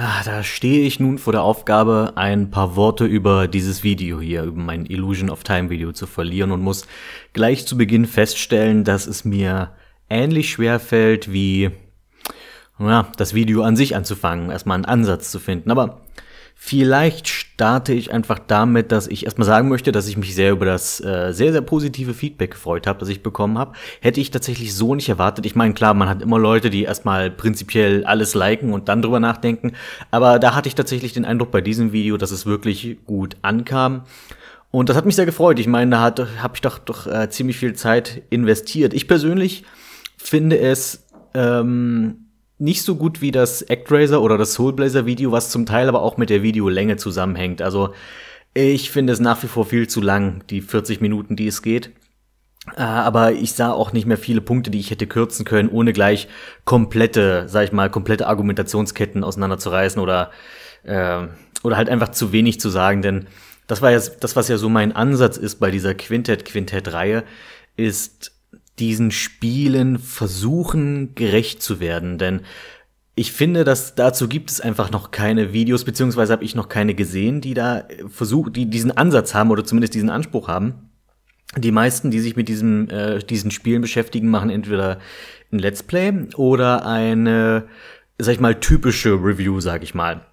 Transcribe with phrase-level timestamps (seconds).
[0.00, 4.44] Ah, da stehe ich nun vor der Aufgabe, ein paar Worte über dieses Video hier,
[4.44, 6.86] über mein Illusion of Time Video zu verlieren und muss
[7.32, 9.72] gleich zu Beginn feststellen, dass es mir
[10.08, 11.72] ähnlich schwer fällt wie
[12.78, 15.72] ja, das Video an sich anzufangen, erstmal einen Ansatz zu finden.
[15.72, 16.02] Aber
[16.60, 17.28] Vielleicht
[17.58, 21.00] starte ich einfach damit, dass ich erstmal sagen möchte, dass ich mich sehr über das
[21.00, 23.72] äh, sehr, sehr positive Feedback gefreut habe, das ich bekommen habe.
[24.00, 25.44] Hätte ich tatsächlich so nicht erwartet.
[25.44, 29.18] Ich meine, klar, man hat immer Leute, die erstmal prinzipiell alles liken und dann drüber
[29.18, 29.72] nachdenken.
[30.12, 34.02] Aber da hatte ich tatsächlich den Eindruck bei diesem Video, dass es wirklich gut ankam.
[34.70, 35.58] Und das hat mich sehr gefreut.
[35.58, 38.94] Ich meine, da habe ich doch, doch äh, ziemlich viel Zeit investiert.
[38.94, 39.64] Ich persönlich
[40.16, 42.27] finde es ähm,
[42.58, 46.16] nicht so gut wie das ActRaiser oder das Soulblazer Video, was zum Teil aber auch
[46.16, 47.62] mit der Videolänge zusammenhängt.
[47.62, 47.94] Also
[48.54, 51.92] ich finde es nach wie vor viel zu lang, die 40 Minuten, die es geht.
[52.76, 55.92] Äh, aber ich sah auch nicht mehr viele Punkte, die ich hätte kürzen können, ohne
[55.92, 56.28] gleich
[56.64, 60.30] komplette, sag ich mal, komplette Argumentationsketten auseinanderzureißen oder,
[60.82, 61.26] äh,
[61.62, 63.02] oder halt einfach zu wenig zu sagen.
[63.02, 63.26] Denn
[63.66, 67.24] das war ja das, was ja so mein Ansatz ist bei dieser Quintett-Quintett-Reihe,
[67.76, 68.32] ist
[68.78, 72.42] diesen Spielen versuchen gerecht zu werden, denn
[73.18, 76.94] ich finde, dass dazu gibt es einfach noch keine Videos, beziehungsweise habe ich noch keine
[76.94, 80.90] gesehen, die da versuchen, die diesen Ansatz haben oder zumindest diesen Anspruch haben.
[81.56, 85.00] Die meisten, die sich mit diesem, äh, diesen Spielen beschäftigen, machen entweder
[85.50, 87.64] ein Let's Play oder eine,
[88.18, 90.24] sag ich mal, typische Review, sag ich mal.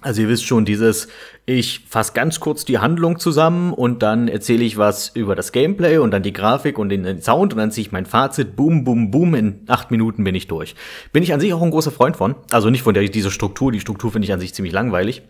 [0.00, 1.08] Also ihr wisst schon, dieses,
[1.44, 5.98] ich fasse ganz kurz die Handlung zusammen und dann erzähle ich was über das Gameplay
[5.98, 9.10] und dann die Grafik und den Sound und dann ziehe ich mein Fazit, boom, boom,
[9.10, 10.76] boom, in acht Minuten bin ich durch.
[11.12, 12.36] Bin ich an sich auch ein großer Freund von.
[12.52, 15.22] Also nicht von der, dieser Struktur, die Struktur finde ich an sich ziemlich langweilig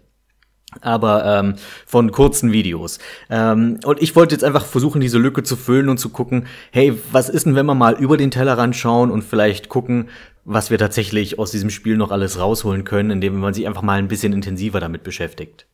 [0.82, 1.54] aber ähm,
[1.86, 2.98] von kurzen Videos.
[3.30, 6.92] Ähm, und ich wollte jetzt einfach versuchen, diese Lücke zu füllen und zu gucken, hey,
[7.10, 10.10] was ist denn, wenn wir mal über den Tellerrand schauen und vielleicht gucken,
[10.50, 13.98] was wir tatsächlich aus diesem Spiel noch alles rausholen können, indem man sich einfach mal
[13.98, 15.66] ein bisschen intensiver damit beschäftigt.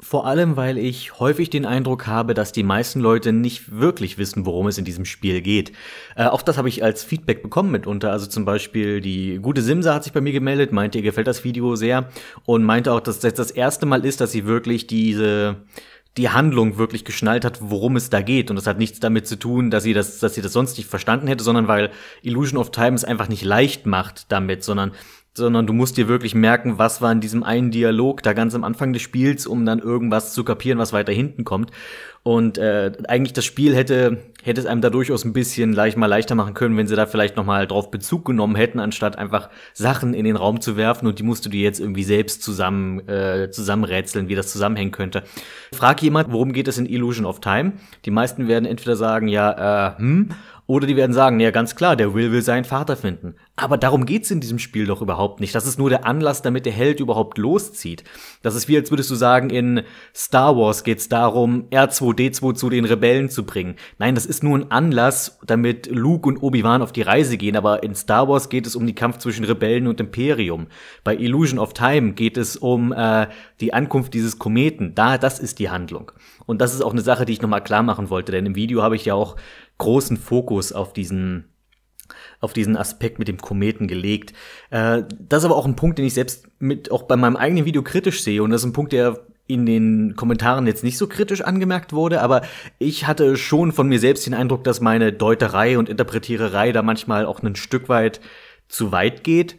[0.00, 4.46] Vor allem, weil ich häufig den Eindruck habe, dass die meisten Leute nicht wirklich wissen,
[4.46, 5.72] worum es in diesem Spiel geht.
[6.14, 8.12] Äh, auch das habe ich als Feedback bekommen mitunter.
[8.12, 11.42] Also zum Beispiel die gute Simsa hat sich bei mir gemeldet, meinte, ihr gefällt das
[11.42, 12.10] Video sehr
[12.44, 15.56] und meinte auch, dass das das erste Mal ist, dass sie wirklich diese
[16.16, 18.50] die Handlung wirklich geschnallt hat, worum es da geht.
[18.50, 20.88] Und das hat nichts damit zu tun, dass sie das, dass sie das sonst nicht
[20.88, 21.90] verstanden hätte, sondern weil
[22.22, 24.92] Illusion of Time es einfach nicht leicht macht damit, sondern
[25.38, 28.64] sondern du musst dir wirklich merken, was war in diesem einen Dialog da ganz am
[28.64, 31.70] Anfang des Spiels, um dann irgendwas zu kapieren, was weiter hinten kommt.
[32.22, 36.06] Und äh, eigentlich das Spiel hätte hätte es einem da durchaus ein bisschen leicht mal
[36.06, 39.50] leichter machen können, wenn sie da vielleicht noch mal drauf Bezug genommen hätten, anstatt einfach
[39.74, 43.06] Sachen in den Raum zu werfen und die musst du dir jetzt irgendwie selbst zusammen
[43.08, 45.22] äh, zusammenrätseln, wie das zusammenhängen könnte.
[45.72, 47.72] Frag jemand, worum geht es in Illusion of Time?
[48.04, 50.28] Die meisten werden entweder sagen, ja, äh, hm,
[50.68, 53.36] oder die werden sagen, ja ganz klar, der Will will seinen Vater finden.
[53.56, 55.54] Aber darum geht's in diesem Spiel doch überhaupt nicht.
[55.54, 58.04] Das ist nur der Anlass, damit der Held überhaupt loszieht.
[58.42, 59.80] Das ist wie, als würdest du sagen, in
[60.14, 63.76] Star Wars geht's darum, R2D2 zu den Rebellen zu bringen.
[63.98, 67.56] Nein, das ist nur ein Anlass, damit Luke und Obi-Wan auf die Reise gehen.
[67.56, 70.66] Aber in Star Wars geht es um den Kampf zwischen Rebellen und Imperium.
[71.02, 73.26] Bei Illusion of Time geht es um äh,
[73.62, 74.94] die Ankunft dieses Kometen.
[74.94, 76.12] Da, das ist die Handlung.
[76.44, 78.82] Und das ist auch eine Sache, die ich nochmal klar machen wollte, denn im Video
[78.82, 79.36] habe ich ja auch
[79.78, 81.44] großen Fokus auf diesen
[82.40, 84.32] auf diesen Aspekt mit dem Kometen gelegt.
[84.70, 87.64] Äh, das ist aber auch ein Punkt, den ich selbst mit auch bei meinem eigenen
[87.64, 88.42] Video kritisch sehe.
[88.42, 92.20] Und das ist ein Punkt, der in den Kommentaren jetzt nicht so kritisch angemerkt wurde,
[92.20, 92.42] aber
[92.78, 97.24] ich hatte schon von mir selbst den Eindruck, dass meine Deuterei und Interpretiererei da manchmal
[97.24, 98.20] auch ein Stück weit
[98.68, 99.56] zu weit geht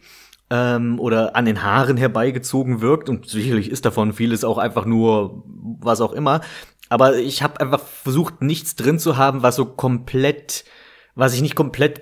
[0.51, 3.09] ähm, oder an den Haaren herbeigezogen wirkt.
[3.09, 5.43] Und sicherlich ist davon vieles auch einfach nur
[5.81, 6.41] was auch immer,
[6.89, 10.65] aber ich habe einfach versucht, nichts drin zu haben, was so komplett,
[11.15, 12.01] was ich nicht komplett,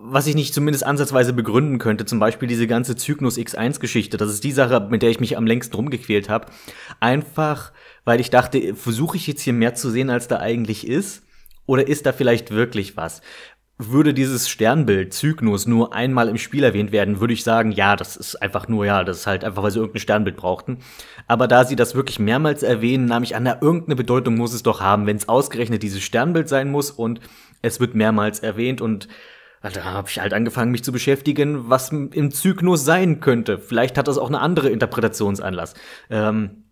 [0.00, 2.04] was ich nicht zumindest ansatzweise begründen könnte.
[2.04, 4.16] Zum Beispiel diese ganze Cygnus X1-Geschichte.
[4.16, 6.46] Das ist die Sache, mit der ich mich am längsten rumgequält habe.
[7.00, 7.72] Einfach,
[8.04, 11.22] weil ich dachte, versuche ich jetzt hier mehr zu sehen, als da eigentlich ist?
[11.66, 13.20] Oder ist da vielleicht wirklich was?
[13.78, 18.16] Würde dieses Sternbild Cygnus nur einmal im Spiel erwähnt werden, würde ich sagen, ja, das
[18.16, 20.78] ist einfach nur, ja, das ist halt einfach, weil sie irgendein Sternbild brauchten.
[21.28, 24.64] Aber da sie das wirklich mehrmals erwähnen, nahm ich an, na, irgendeine Bedeutung muss es
[24.64, 27.20] doch haben, wenn es ausgerechnet dieses Sternbild sein muss und
[27.62, 29.08] es wird mehrmals erwähnt und
[29.60, 33.58] da habe ich halt angefangen, mich zu beschäftigen, was im Cygnus sein könnte.
[33.58, 35.74] Vielleicht hat das auch eine andere Interpretationsanlass.
[36.10, 36.67] Ähm,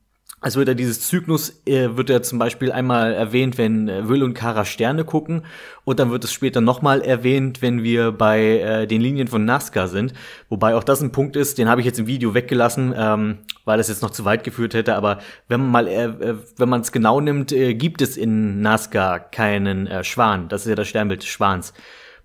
[0.47, 4.23] also wird ja dieses Zyklus, äh, wird ja zum Beispiel einmal erwähnt, wenn äh, Will
[4.23, 5.43] und Kara Sterne gucken
[5.83, 9.89] und dann wird es später nochmal erwähnt, wenn wir bei äh, den Linien von Nazca
[9.89, 10.15] sind.
[10.49, 13.81] Wobei auch das ein Punkt ist, den habe ich jetzt im Video weggelassen, ähm, weil
[13.81, 14.95] es jetzt noch zu weit geführt hätte.
[14.95, 18.61] Aber wenn man mal, äh, äh wenn man es genau nimmt, äh, gibt es in
[18.61, 20.49] Nazca keinen äh, Schwan.
[20.49, 21.73] Das ist ja das Sternbild des Schwans.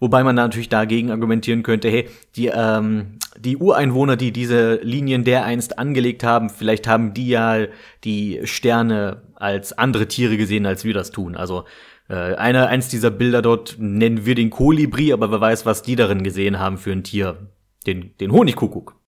[0.01, 5.77] Wobei man natürlich dagegen argumentieren könnte, hey, die, ähm, die Ureinwohner, die diese Linien dereinst
[5.77, 7.67] angelegt haben, vielleicht haben die ja
[8.03, 11.35] die Sterne als andere Tiere gesehen, als wir das tun.
[11.35, 11.65] Also
[12.09, 15.95] äh, einer, eins dieser Bilder dort nennen wir den Kolibri, aber wer weiß, was die
[15.95, 17.37] darin gesehen haben für ein Tier.
[17.85, 19.00] Den, den Honigkuckuck.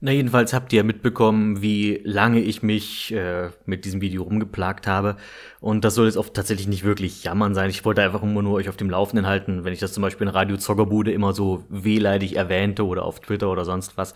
[0.00, 5.16] Na, jedenfalls habt ihr mitbekommen, wie lange ich mich äh, mit diesem Video rumgeplagt habe.
[5.58, 7.68] Und das soll jetzt auch tatsächlich nicht wirklich jammern sein.
[7.68, 10.28] Ich wollte einfach immer nur euch auf dem Laufenden halten, wenn ich das zum Beispiel
[10.28, 14.14] in Radio Zoggerbude immer so wehleidig erwähnte oder auf Twitter oder sonst was.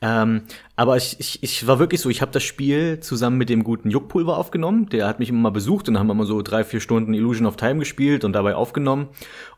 [0.00, 0.42] Ähm,
[0.76, 3.90] aber ich, ich, ich war wirklich so, ich habe das Spiel zusammen mit dem guten
[3.90, 4.88] Juckpulver aufgenommen.
[4.90, 7.56] Der hat mich immer mal besucht und haben mal so drei, vier Stunden Illusion of
[7.56, 9.08] Time gespielt und dabei aufgenommen.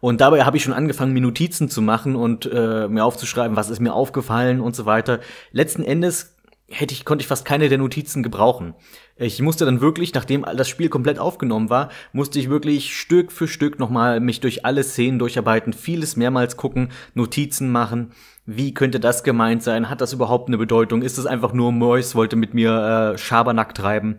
[0.00, 3.68] Und dabei habe ich schon angefangen, mir Notizen zu machen und äh, mir aufzuschreiben, was
[3.68, 5.20] ist mir aufgefallen und so weiter.
[5.52, 6.36] Letzten Endes
[6.70, 8.74] hätte ich, konnte ich fast keine der Notizen gebrauchen.
[9.16, 13.48] Ich musste dann wirklich, nachdem das Spiel komplett aufgenommen war, musste ich wirklich Stück für
[13.48, 18.12] Stück nochmal mich durch alle Szenen durcharbeiten, vieles mehrmals gucken, Notizen machen.
[18.52, 19.88] Wie könnte das gemeint sein?
[19.88, 21.02] Hat das überhaupt eine Bedeutung?
[21.02, 24.18] Ist es einfach nur Mois wollte mit mir äh, Schabernack treiben?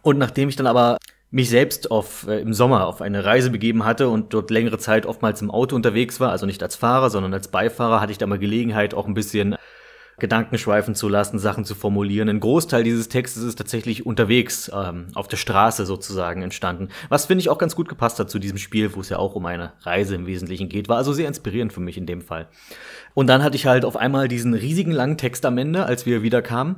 [0.00, 0.96] Und nachdem ich dann aber
[1.30, 5.04] mich selbst auf, äh, im Sommer auf eine Reise begeben hatte und dort längere Zeit
[5.04, 8.26] oftmals im Auto unterwegs war, also nicht als Fahrer, sondern als Beifahrer, hatte ich da
[8.26, 9.56] mal Gelegenheit, auch ein bisschen
[10.18, 12.28] Gedanken schweifen zu lassen, Sachen zu formulieren.
[12.28, 16.88] Ein Großteil dieses Textes ist tatsächlich unterwegs, ähm, auf der Straße sozusagen entstanden.
[17.08, 19.34] Was finde ich auch ganz gut gepasst hat zu diesem Spiel, wo es ja auch
[19.34, 20.88] um eine Reise im Wesentlichen geht.
[20.88, 22.48] War also sehr inspirierend für mich in dem Fall.
[23.14, 26.22] Und dann hatte ich halt auf einmal diesen riesigen langen Text am Ende, als wir
[26.22, 26.76] wieder kamen.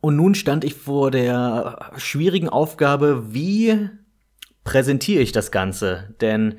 [0.00, 3.90] Und nun stand ich vor der schwierigen Aufgabe, wie
[4.64, 6.14] präsentiere ich das Ganze?
[6.20, 6.56] Denn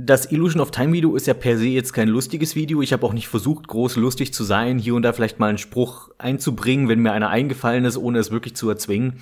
[0.00, 2.80] das Illusion of Time Video ist ja per se jetzt kein lustiges Video.
[2.82, 5.58] Ich habe auch nicht versucht, groß lustig zu sein, hier und da vielleicht mal einen
[5.58, 9.14] Spruch einzubringen, wenn mir einer eingefallen ist, ohne es wirklich zu erzwingen.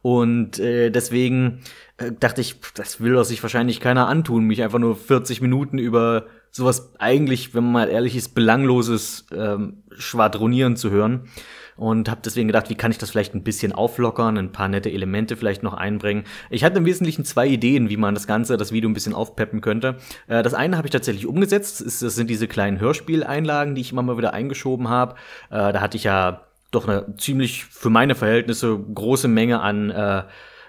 [0.00, 1.60] Und äh, deswegen
[1.98, 5.76] äh, dachte ich, das will doch sich wahrscheinlich keiner antun, mich einfach nur 40 Minuten
[5.76, 11.28] über sowas eigentlich, wenn man mal ehrlich ist, belangloses ähm, Schwadronieren zu hören
[11.76, 14.90] und habe deswegen gedacht, wie kann ich das vielleicht ein bisschen auflockern, ein paar nette
[14.90, 16.24] Elemente vielleicht noch einbringen.
[16.50, 19.60] Ich hatte im Wesentlichen zwei Ideen, wie man das Ganze, das Video ein bisschen aufpeppen
[19.60, 19.96] könnte.
[20.28, 24.02] Äh, das eine habe ich tatsächlich umgesetzt, das sind diese kleinen Hörspieleinlagen, die ich immer
[24.02, 25.14] mal wieder eingeschoben habe.
[25.50, 30.22] Äh, da hatte ich ja doch eine ziemlich für meine Verhältnisse große Menge an äh,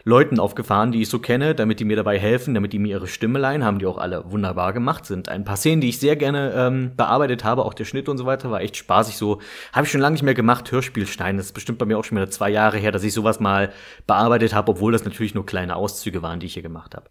[0.05, 3.07] Leuten aufgefahren, die ich so kenne, damit die mir dabei helfen, damit die mir ihre
[3.07, 3.63] Stimme leihen.
[3.63, 5.05] Haben die auch alle wunderbar gemacht.
[5.05, 7.63] Sind ein paar Szenen, die ich sehr gerne ähm, bearbeitet habe.
[7.63, 9.15] Auch der Schnitt und so weiter war echt spaßig.
[9.15, 9.39] So
[9.71, 10.71] habe ich schon lange nicht mehr gemacht.
[10.71, 11.37] Hörspielstein.
[11.37, 13.71] Das ist bestimmt bei mir auch schon wieder zwei Jahre her, dass ich sowas mal
[14.05, 17.09] bearbeitet habe, obwohl das natürlich nur kleine Auszüge waren, die ich hier gemacht habe.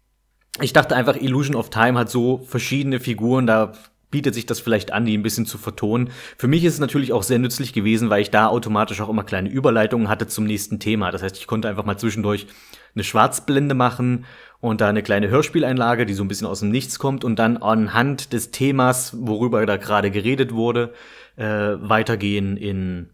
[0.61, 3.73] Ich dachte einfach, Illusion of Time hat so verschiedene Figuren, da
[4.11, 6.11] bietet sich das vielleicht an, die ein bisschen zu vertonen.
[6.37, 9.23] Für mich ist es natürlich auch sehr nützlich gewesen, weil ich da automatisch auch immer
[9.23, 11.09] kleine Überleitungen hatte zum nächsten Thema.
[11.09, 12.45] Das heißt, ich konnte einfach mal zwischendurch
[12.95, 14.25] eine Schwarzblende machen
[14.59, 17.57] und da eine kleine Hörspieleinlage, die so ein bisschen aus dem Nichts kommt und dann
[17.57, 20.93] anhand des Themas, worüber da gerade geredet wurde,
[21.35, 23.09] äh, weitergehen in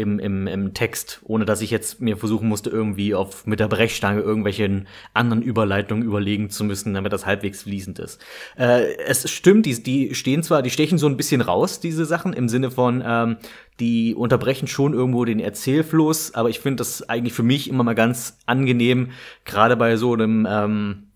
[0.00, 3.68] im, im, im Text, ohne dass ich jetzt mir versuchen musste, irgendwie auf mit der
[3.68, 8.20] Brechstange irgendwelchen anderen Überleitungen überlegen zu müssen, damit das halbwegs fließend ist.
[8.56, 12.32] Äh, es stimmt, die, die stehen zwar, die stechen so ein bisschen raus, diese Sachen,
[12.32, 13.36] im Sinne von, ähm,
[13.78, 17.94] die unterbrechen schon irgendwo den Erzählfluss, aber ich finde das eigentlich für mich immer mal
[17.94, 19.10] ganz angenehm,
[19.44, 21.06] gerade bei so einem ähm,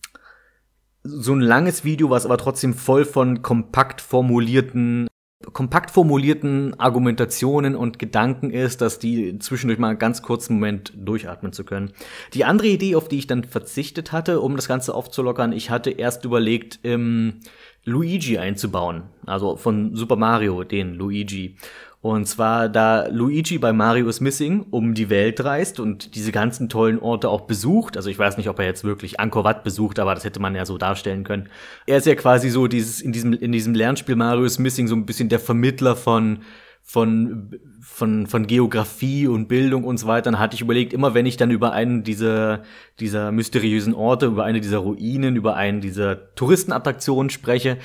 [1.05, 5.07] so ein langes Video, was aber trotzdem voll von kompakt formulierten
[5.53, 11.53] kompakt formulierten Argumentationen und Gedanken ist, dass die zwischendurch mal einen ganz kurzen Moment durchatmen
[11.53, 11.93] zu können.
[12.33, 15.91] Die andere Idee, auf die ich dann verzichtet hatte, um das Ganze aufzulockern, ich hatte
[15.91, 17.41] erst überlegt, ähm,
[17.85, 19.05] Luigi einzubauen.
[19.27, 21.57] Also von Super Mario, den Luigi.
[22.05, 26.69] Und zwar, da Luigi bei Mario is Missing um die Welt reist und diese ganzen
[26.69, 27.97] tollen Orte auch besucht.
[27.97, 30.55] Also ich weiß nicht, ob er jetzt wirklich Angkor Wat besucht, aber das hätte man
[30.55, 31.49] ja so darstellen können.
[31.87, 34.95] Er ist ja quasi so dieses, in diesem, in diesem Lernspiel Mario is Missing so
[34.95, 36.41] ein bisschen der Vermittler von,
[36.83, 40.31] von, von, von Geografie und Bildung und so weiter.
[40.31, 42.65] Dann hatte ich überlegt, immer wenn ich dann über einen dieser,
[43.01, 47.79] dieser mysteriösen Orte, über eine dieser Ruinen, über einen dieser Touristenattraktionen spreche,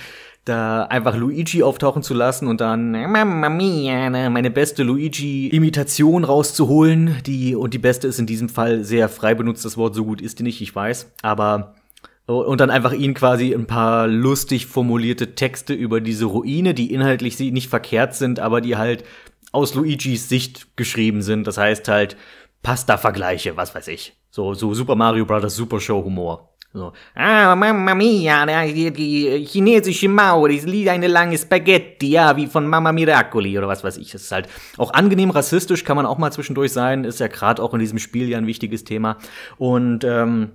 [0.50, 7.18] da einfach Luigi auftauchen zu lassen und dann Mamma mia, ne, meine beste Luigi-Imitation rauszuholen.
[7.26, 10.20] Die, und die beste ist in diesem Fall sehr frei benutzt, das Wort so gut
[10.20, 11.12] ist die nicht, ich weiß.
[11.22, 11.76] Aber
[12.26, 17.40] und dann einfach ihn quasi ein paar lustig formulierte Texte über diese Ruine, die inhaltlich
[17.40, 19.04] nicht verkehrt sind, aber die halt
[19.52, 21.48] aus Luigis Sicht geschrieben sind.
[21.48, 22.18] Das heißt halt
[22.62, 24.14] Pasta-Vergleiche, was weiß ich.
[24.30, 25.56] So, so Super Mario Bros.
[25.56, 26.49] Super Show Humor.
[26.72, 32.46] So, ah, Mamma Mia, die, die chinesische Mauer ist wie eine lange Spaghetti, ja, wie
[32.46, 34.12] von Mama Miracoli oder was weiß ich.
[34.12, 34.48] Das ist halt
[34.78, 37.98] auch angenehm rassistisch, kann man auch mal zwischendurch sein, ist ja gerade auch in diesem
[37.98, 39.18] Spiel ja ein wichtiges Thema.
[39.58, 40.52] Und ähm,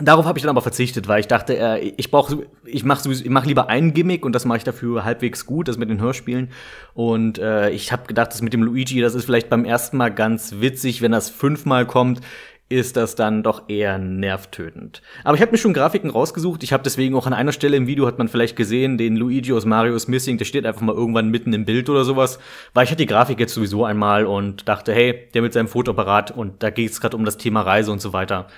[0.00, 3.30] Darauf habe ich dann aber verzichtet, weil ich dachte, äh, ich brauche, ich mache ich
[3.30, 6.48] mach lieber ein Gimmick und das mache ich dafür halbwegs gut, das mit den Hörspielen.
[6.94, 10.12] Und äh, ich habe gedacht, das mit dem Luigi, das ist vielleicht beim ersten Mal
[10.12, 12.22] ganz witzig, wenn das fünfmal kommt,
[12.68, 15.02] ist das dann doch eher nervtötend.
[15.22, 16.62] Aber ich habe mir schon Grafiken rausgesucht.
[16.62, 19.52] Ich habe deswegen auch an einer Stelle im Video hat man vielleicht gesehen, den Luigi
[19.52, 22.38] aus Mario's Missing, der steht einfach mal irgendwann mitten im Bild oder sowas,
[22.72, 26.30] weil ich hatte die Grafik jetzt sowieso einmal und dachte, hey, der mit seinem Fotoapparat
[26.30, 28.48] und da geht es gerade um das Thema Reise und so weiter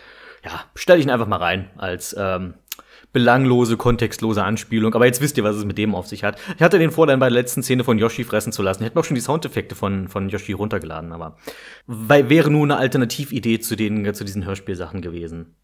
[0.46, 2.54] ja, stelle ich ihn einfach mal rein als ähm,
[3.12, 4.94] belanglose, kontextlose Anspielung.
[4.94, 6.38] Aber jetzt wisst ihr, was es mit dem auf sich hat.
[6.56, 8.82] Ich hatte den vor, dann bei der letzten Szene von Yoshi fressen zu lassen.
[8.82, 11.36] Ich hätte auch schon die Soundeffekte von, von Yoshi runtergeladen, aber
[11.86, 15.54] weil, wäre nur eine Alternatividee zu, den, zu diesen Hörspielsachen gewesen.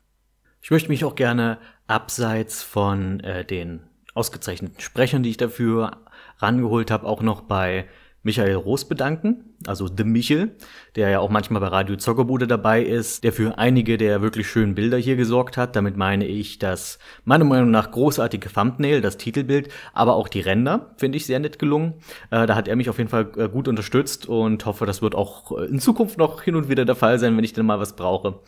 [0.60, 3.82] Ich möchte mich auch gerne abseits von äh, den
[4.14, 5.98] ausgezeichneten Sprechern, die ich dafür
[6.38, 7.86] rangeholt habe, auch noch bei
[8.24, 10.56] Michael Roos bedanken, also The Michel,
[10.94, 14.74] der ja auch manchmal bei Radio Zockerbude dabei ist, der für einige der wirklich schönen
[14.74, 15.74] Bilder hier gesorgt hat.
[15.74, 20.94] Damit meine ich das meiner Meinung nach großartige Thumbnail, das Titelbild, aber auch die Ränder,
[20.96, 21.94] finde ich sehr nett gelungen.
[22.30, 25.14] Äh, da hat er mich auf jeden Fall äh, gut unterstützt und hoffe, das wird
[25.14, 27.80] auch äh, in Zukunft noch hin und wieder der Fall sein, wenn ich dann mal
[27.80, 28.40] was brauche.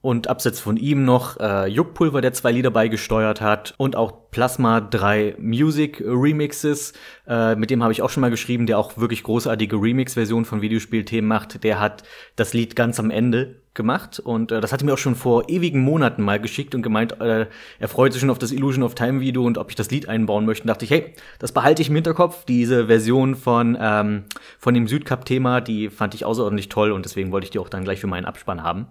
[0.00, 3.74] Und abseits von ihm noch äh, Juckpulver, der zwei Lieder beigesteuert hat.
[3.78, 6.92] Und auch Plasma 3 Music Remixes.
[7.26, 10.62] Äh, mit dem habe ich auch schon mal geschrieben, der auch wirklich großartige Remix-Versionen von
[10.62, 11.64] Videospielthemen macht.
[11.64, 12.04] Der hat
[12.36, 14.20] das Lied ganz am Ende gemacht.
[14.20, 17.46] Und äh, das hatte mir auch schon vor ewigen Monaten mal geschickt und gemeint, äh,
[17.78, 20.08] er freut sich schon auf das Illusion of Time Video und ob ich das Lied
[20.08, 20.62] einbauen möchte.
[20.62, 22.44] Und dachte ich, hey, das behalte ich im Hinterkopf.
[22.44, 24.24] Diese Version von, ähm,
[24.58, 27.84] von dem Südkap-Thema, die fand ich außerordentlich toll und deswegen wollte ich die auch dann
[27.84, 28.86] gleich für meinen Abspann haben.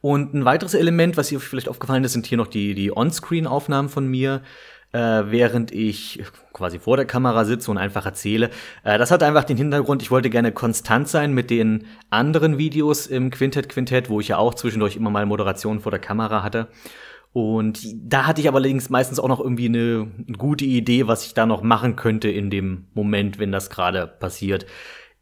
[0.00, 3.88] Und ein weiteres Element, was hier vielleicht aufgefallen ist, sind hier noch die, die On-Screen-Aufnahmen
[3.88, 4.42] von mir,
[4.92, 8.50] äh, während ich quasi vor der Kamera sitze und einfach erzähle.
[8.84, 13.06] Äh, das hat einfach den Hintergrund, ich wollte gerne konstant sein mit den anderen Videos
[13.06, 16.68] im Quintett Quintett, wo ich ja auch zwischendurch immer mal Moderationen vor der Kamera hatte.
[17.32, 20.06] Und da hatte ich aber allerdings meistens auch noch irgendwie eine
[20.38, 24.66] gute Idee, was ich da noch machen könnte in dem Moment, wenn das gerade passiert.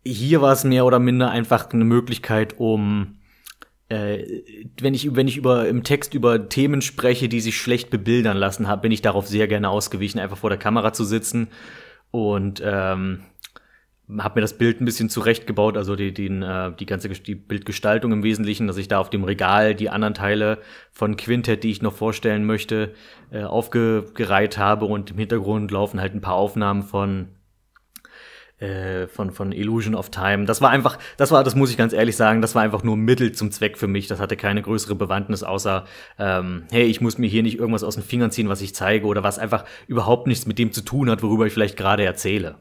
[0.04, 3.16] Hier war es mehr oder minder einfach eine Möglichkeit, um
[3.92, 4.42] äh,
[4.80, 8.66] wenn ich wenn ich über im Text über Themen spreche, die sich schlecht bebildern lassen
[8.66, 11.48] habe, bin ich darauf sehr gerne ausgewichen, einfach vor der Kamera zu sitzen
[12.10, 13.20] und ähm,
[14.18, 18.12] habe mir das Bild ein bisschen zurechtgebaut, also die, den, äh, die ganze die Bildgestaltung
[18.12, 20.58] im Wesentlichen, dass ich da auf dem Regal die anderen Teile
[20.90, 22.94] von Quintet, die ich noch vorstellen möchte,
[23.30, 27.28] äh, aufgereiht habe und im Hintergrund laufen halt ein paar Aufnahmen von
[28.62, 30.44] äh, von, von Illusion of Time.
[30.44, 32.96] Das war einfach, das war, das muss ich ganz ehrlich sagen, das war einfach nur
[32.96, 34.06] Mittel zum Zweck für mich.
[34.06, 35.84] Das hatte keine größere Bewandtnis, außer,
[36.18, 39.06] ähm, hey, ich muss mir hier nicht irgendwas aus den Fingern ziehen, was ich zeige
[39.06, 42.56] oder was einfach überhaupt nichts mit dem zu tun hat, worüber ich vielleicht gerade erzähle.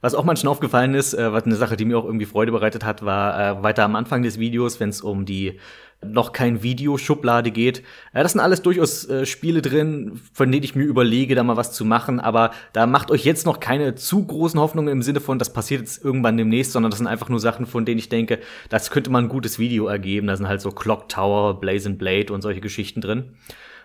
[0.00, 2.84] Was auch manchmal aufgefallen ist, äh, was eine Sache, die mir auch irgendwie Freude bereitet
[2.84, 5.58] hat, war äh, weiter am Anfang des Videos, wenn es um die
[6.04, 7.80] noch kein Videoschublade geht.
[8.12, 11.56] Äh, das sind alles durchaus äh, Spiele drin, von denen ich mir überlege, da mal
[11.56, 12.20] was zu machen.
[12.20, 15.80] Aber da macht euch jetzt noch keine zu großen Hoffnungen im Sinne von, das passiert
[15.80, 18.38] jetzt irgendwann demnächst, sondern das sind einfach nur Sachen, von denen ich denke,
[18.68, 20.28] das könnte man ein gutes Video ergeben.
[20.28, 23.36] Da sind halt so Clock Tower, Blaze and Blade und solche Geschichten drin.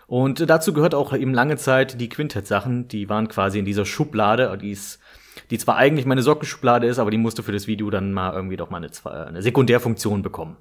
[0.06, 2.88] Und dazu gehört auch eben lange Zeit die Quintett-Sachen.
[2.88, 5.00] Die waren quasi in dieser Schublade, die ist
[5.50, 8.56] die zwar eigentlich meine Sockenschublade ist, aber die musste für das Video dann mal irgendwie
[8.56, 10.56] doch mal eine, eine Sekundärfunktion bekommen.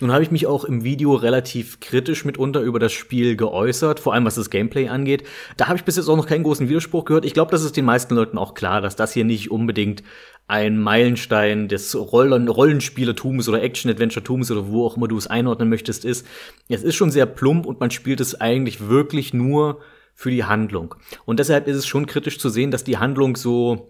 [0.00, 4.14] Nun habe ich mich auch im Video relativ kritisch mitunter über das Spiel geäußert, vor
[4.14, 5.24] allem was das Gameplay angeht.
[5.56, 7.24] Da habe ich bis jetzt auch noch keinen großen Widerspruch gehört.
[7.24, 10.02] Ich glaube, das ist den meisten Leuten auch klar, dass das hier nicht unbedingt
[10.48, 16.04] ein Meilenstein des Rollen Rollenspielertums oder Action-Adventure-Tums oder wo auch immer du es einordnen möchtest
[16.04, 16.26] ist.
[16.68, 19.80] Es ist schon sehr plump und man spielt es eigentlich wirklich nur
[20.14, 20.94] für die Handlung.
[21.24, 23.88] Und deshalb ist es schon kritisch zu sehen, dass die Handlung so,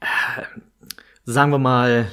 [0.00, 0.06] äh,
[1.24, 2.06] sagen wir mal,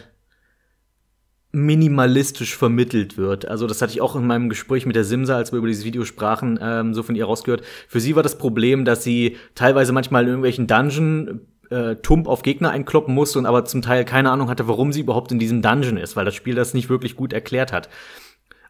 [1.51, 3.47] minimalistisch vermittelt wird.
[3.47, 5.83] Also das hatte ich auch in meinem Gespräch mit der Simsa, als wir über dieses
[5.83, 7.63] Video sprachen, ähm, so von ihr rausgehört.
[7.87, 12.43] Für sie war das Problem, dass sie teilweise manchmal in irgendwelchen Dungeon äh, Tump auf
[12.43, 15.61] Gegner einkloppen musste und aber zum Teil keine Ahnung hatte, warum sie überhaupt in diesem
[15.61, 17.89] Dungeon ist, weil das Spiel das nicht wirklich gut erklärt hat.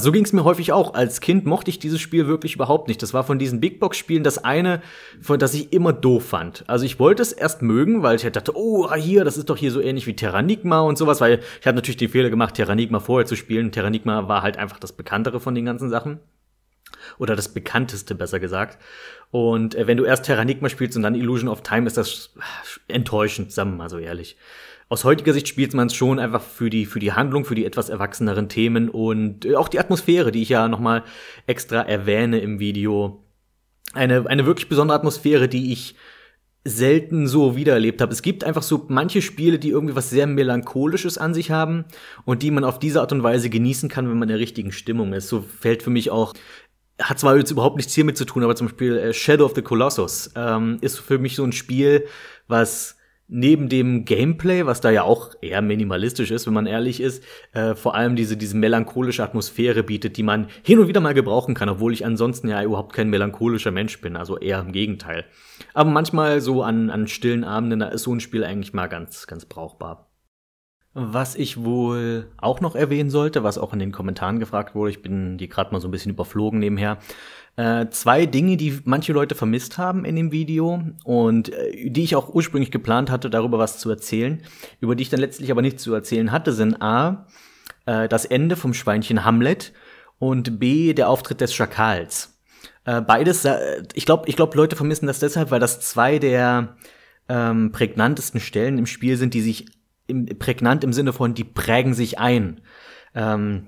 [0.01, 0.93] So ging es mir häufig auch.
[0.93, 3.01] Als Kind mochte ich dieses Spiel wirklich überhaupt nicht.
[3.01, 4.81] Das war von diesen Big Box Spielen das eine,
[5.21, 6.63] von das ich immer doof fand.
[6.67, 9.49] Also ich wollte es erst mögen, weil ich halt dachte, oh, ah, hier, das ist
[9.49, 12.55] doch hier so ähnlich wie Terranigma und sowas, weil ich hatte natürlich den Fehler gemacht,
[12.55, 13.71] Terranigma vorher zu spielen.
[13.71, 16.19] Terranigma war halt einfach das bekanntere von den ganzen Sachen.
[17.17, 18.77] Oder das bekannteste, besser gesagt.
[19.29, 22.33] Und äh, wenn du erst Terranigma spielst und dann Illusion of Time, ist das
[22.87, 24.37] enttäuschend, sagen wir mal so ehrlich
[24.91, 27.63] aus heutiger Sicht spielt man es schon einfach für die, für die Handlung, für die
[27.63, 31.03] etwas erwachseneren Themen und äh, auch die Atmosphäre, die ich ja nochmal
[31.47, 33.23] extra erwähne im Video.
[33.93, 35.95] Eine, eine wirklich besondere Atmosphäre, die ich
[36.65, 38.11] selten so wiedererlebt habe.
[38.11, 41.85] Es gibt einfach so manche Spiele, die irgendwie was sehr melancholisches an sich haben
[42.25, 44.73] und die man auf diese Art und Weise genießen kann, wenn man in der richtigen
[44.73, 45.29] Stimmung ist.
[45.29, 46.33] So fällt für mich auch
[47.01, 49.61] hat zwar jetzt überhaupt nichts hiermit zu tun, aber zum Beispiel äh, Shadow of the
[49.61, 52.05] Colossus ähm, ist für mich so ein Spiel,
[52.47, 52.97] was
[53.33, 57.23] neben dem Gameplay, was da ja auch eher minimalistisch ist, wenn man ehrlich ist,
[57.53, 61.55] äh, vor allem diese, diese melancholische Atmosphäre bietet, die man hin und wieder mal gebrauchen
[61.55, 65.23] kann, obwohl ich ansonsten ja überhaupt kein melancholischer Mensch bin, also eher im Gegenteil.
[65.73, 69.27] Aber manchmal so an, an stillen Abenden, da ist so ein Spiel eigentlich mal ganz,
[69.27, 70.11] ganz brauchbar.
[70.93, 75.01] Was ich wohl auch noch erwähnen sollte, was auch in den Kommentaren gefragt wurde, ich
[75.01, 76.97] bin die gerade mal so ein bisschen überflogen nebenher,
[77.57, 82.15] äh, zwei Dinge, die manche Leute vermisst haben in dem Video und äh, die ich
[82.15, 84.41] auch ursprünglich geplant hatte, darüber was zu erzählen,
[84.79, 87.27] über die ich dann letztlich aber nichts zu erzählen hatte, sind A,
[87.85, 89.73] äh, das Ende vom Schweinchen Hamlet
[90.17, 92.39] und B, der Auftritt des Schakals.
[92.85, 96.77] Äh, beides, äh, ich glaube, ich glaub, Leute vermissen das deshalb, weil das zwei der
[97.29, 99.65] ähm, prägnantesten Stellen im Spiel sind, die sich
[100.07, 102.61] im, prägnant im Sinne von, die prägen sich ein.
[103.13, 103.67] Ähm,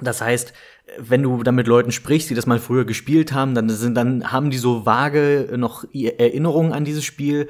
[0.00, 0.52] das heißt,
[0.98, 4.32] wenn du dann mit Leuten sprichst, die das mal früher gespielt haben, dann sind, dann
[4.32, 7.48] haben die so vage noch Erinnerungen an dieses Spiel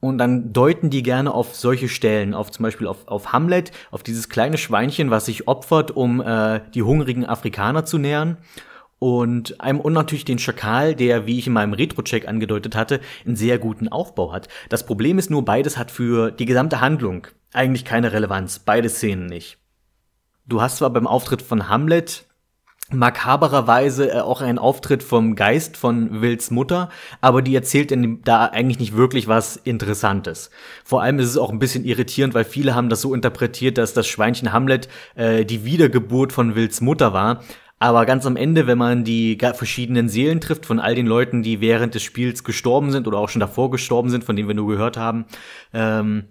[0.00, 4.02] und dann deuten die gerne auf solche Stellen, auf zum Beispiel auf, auf Hamlet, auf
[4.02, 8.38] dieses kleine Schweinchen, was sich opfert, um äh, die hungrigen Afrikaner zu nähern.
[8.98, 13.36] Und einem und natürlich den Schakal, der, wie ich in meinem Retro-Check angedeutet hatte, einen
[13.36, 14.48] sehr guten Aufbau hat.
[14.68, 18.58] Das Problem ist nur, beides hat für die gesamte Handlung eigentlich keine Relevanz.
[18.58, 19.58] Beide Szenen nicht.
[20.46, 22.26] Du hast zwar beim Auftritt von Hamlet
[22.92, 26.88] makabererweise äh, auch einen Auftritt vom Geist von Wills Mutter,
[27.20, 30.50] aber die erzählt in, da eigentlich nicht wirklich was Interessantes.
[30.84, 33.94] Vor allem ist es auch ein bisschen irritierend, weil viele haben das so interpretiert, dass
[33.94, 37.42] das Schweinchen Hamlet äh, die Wiedergeburt von Wills Mutter war.
[37.82, 41.62] Aber ganz am Ende, wenn man die verschiedenen Seelen trifft von all den Leuten, die
[41.62, 44.68] während des Spiels gestorben sind oder auch schon davor gestorben sind, von denen wir nur
[44.68, 45.24] gehört haben,
[45.72, 46.24] ähm,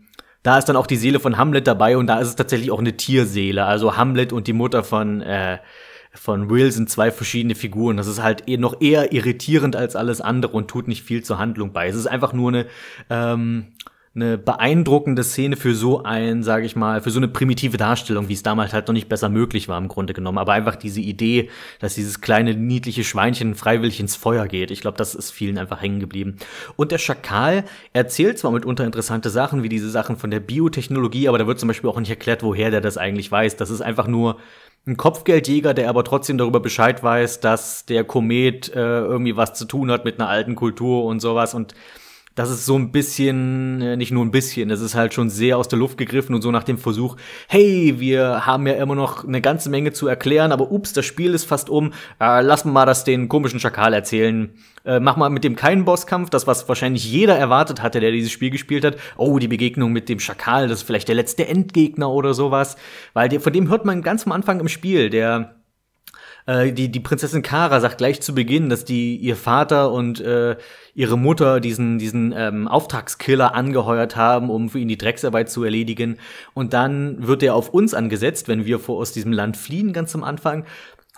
[0.43, 2.79] da ist dann auch die Seele von Hamlet dabei und da ist es tatsächlich auch
[2.79, 3.65] eine Tierseele.
[3.65, 5.57] Also Hamlet und die Mutter von, äh,
[6.13, 7.97] von Will sind zwei verschiedene Figuren.
[7.97, 11.37] Das ist halt eh noch eher irritierend als alles andere und tut nicht viel zur
[11.37, 11.87] Handlung bei.
[11.87, 12.65] Es ist einfach nur eine,
[13.09, 13.67] ähm,
[14.15, 18.33] eine beeindruckende Szene für so ein, sage ich mal, für so eine primitive Darstellung, wie
[18.33, 20.39] es damals halt noch nicht besser möglich war im Grunde genommen.
[20.39, 21.49] Aber einfach diese Idee,
[21.79, 24.71] dass dieses kleine niedliche Schweinchen freiwillig ins Feuer geht.
[24.71, 26.37] Ich glaube, das ist vielen einfach hängen geblieben.
[26.75, 31.37] Und der Schakal erzählt zwar mitunter interessante Sachen, wie diese Sachen von der Biotechnologie, aber
[31.37, 33.57] da wird zum Beispiel auch nicht erklärt, woher der das eigentlich weiß.
[33.57, 34.37] Das ist einfach nur
[34.85, 39.65] ein Kopfgeldjäger, der aber trotzdem darüber Bescheid weiß, dass der Komet äh, irgendwie was zu
[39.65, 41.53] tun hat mit einer alten Kultur und sowas.
[41.53, 41.75] Und
[42.39, 45.57] das ist so ein bisschen, äh, nicht nur ein bisschen, das ist halt schon sehr
[45.57, 47.17] aus der Luft gegriffen und so nach dem Versuch,
[47.49, 51.33] hey, wir haben ja immer noch eine ganze Menge zu erklären, aber ups, das Spiel
[51.33, 54.51] ist fast um, äh, lass mal das den komischen Schakal erzählen.
[54.85, 58.31] Äh, mach mal mit dem keinen Bosskampf, das was wahrscheinlich jeder erwartet hatte, der dieses
[58.31, 58.95] Spiel gespielt hat.
[59.17, 62.77] Oh, die Begegnung mit dem Schakal, das ist vielleicht der letzte Endgegner oder sowas,
[63.13, 65.58] weil der, von dem hört man ganz am Anfang im Spiel, der
[66.49, 70.57] äh, die, die Prinzessin Kara sagt gleich zu Beginn, dass die ihr Vater und äh,
[70.95, 76.17] ihre Mutter diesen, diesen ähm, Auftragskiller angeheuert haben, um für ihn die Drecksarbeit zu erledigen.
[76.55, 80.15] Und dann wird er auf uns angesetzt, wenn wir vor aus diesem Land fliehen, ganz
[80.15, 80.65] am Anfang.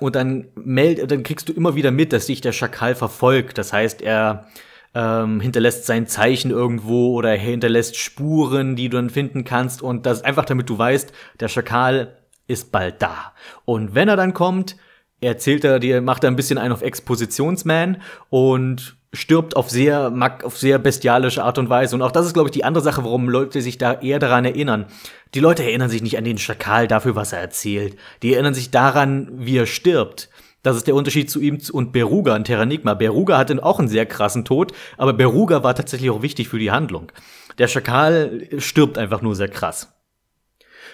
[0.02, 3.58] Und dann meld, dann kriegst du immer wieder mit, dass dich der Schakal verfolgt.
[3.58, 4.48] Das heißt, er
[4.94, 9.82] ähm, hinterlässt sein Zeichen irgendwo oder er hinterlässt Spuren, die du dann finden kannst.
[9.82, 12.18] Und das einfach, damit du weißt, der Schakal
[12.48, 13.32] ist bald da.
[13.64, 14.76] Und wenn er dann kommt,
[15.22, 20.58] erzählt er dir, macht er ein bisschen einen auf Expositionsman und stirbt auf sehr, auf
[20.58, 21.96] sehr bestialische Art und Weise.
[21.96, 24.46] Und auch das ist, glaube ich, die andere Sache, warum Leute sich da eher daran
[24.46, 24.86] erinnern.
[25.34, 27.98] Die Leute erinnern sich nicht an den Schakal dafür, was er erzählt.
[28.24, 30.30] Die erinnern sich daran, wie er stirbt.
[30.64, 32.94] Das ist der Unterschied zu ihm und Beruga in Terranigma.
[32.94, 36.72] Beruga hatte auch einen sehr krassen Tod, aber Beruga war tatsächlich auch wichtig für die
[36.72, 37.12] Handlung.
[37.58, 39.92] Der Schakal stirbt einfach nur sehr krass.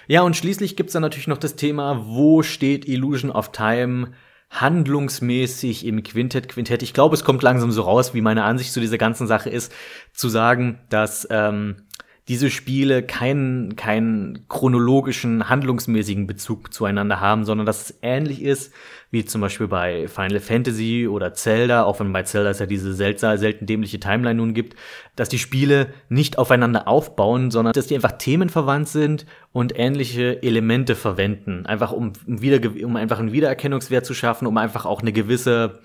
[0.08, 4.12] Ja, und schließlich gibt's dann natürlich noch das Thema, wo steht Illusion of Time
[4.50, 6.82] handlungsmäßig im Quintett Quintett.
[6.82, 9.70] Ich glaube, es kommt langsam so raus, wie meine Ansicht zu dieser ganzen Sache ist,
[10.14, 11.82] zu sagen, dass ähm,
[12.28, 18.72] diese Spiele keinen, keinen chronologischen, handlungsmäßigen Bezug zueinander haben, sondern dass es ähnlich ist,
[19.10, 22.92] wie zum Beispiel bei Final Fantasy oder Zelda, auch wenn bei Zelda es ja diese
[22.92, 24.76] seltsam, selten dämliche Timeline nun gibt,
[25.16, 30.94] dass die Spiele nicht aufeinander aufbauen, sondern dass die einfach themenverwandt sind und ähnliche Elemente
[30.96, 31.64] verwenden.
[31.64, 35.80] Einfach um, um, wieder, um einfach einen Wiedererkennungswert zu schaffen, um einfach auch eine gewisse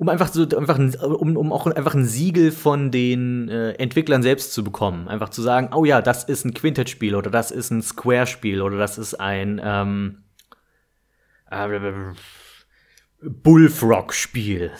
[0.00, 4.54] um einfach so einfach um, um auch einfach ein Siegel von den äh, Entwicklern selbst
[4.54, 7.82] zu bekommen, einfach zu sagen, oh ja, das ist ein Quintet-Spiel oder das ist ein
[7.82, 10.22] Square-Spiel oder das ist ein ähm,
[11.50, 12.14] äh,
[13.20, 14.70] Bullfrog-Spiel.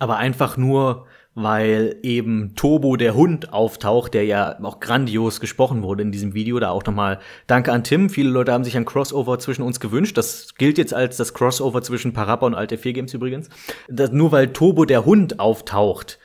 [0.00, 1.06] Aber einfach nur,
[1.42, 6.58] weil eben Turbo der Hund auftaucht, der ja auch grandios gesprochen wurde in diesem Video.
[6.58, 8.10] Da auch nochmal Danke an Tim.
[8.10, 10.16] Viele Leute haben sich ein Crossover zwischen uns gewünscht.
[10.16, 13.48] Das gilt jetzt als das Crossover zwischen Parappa und Alte 4 Games übrigens.
[13.88, 16.18] Das, nur weil Turbo der Hund auftaucht,